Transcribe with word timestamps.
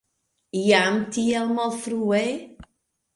Jam 0.67 0.95
tiel 1.17 1.47
malfrue? 1.57 2.23